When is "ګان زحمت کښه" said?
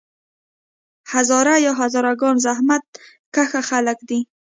2.21-3.61